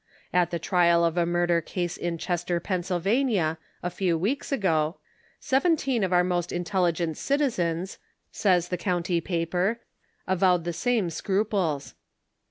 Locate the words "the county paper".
8.69-9.79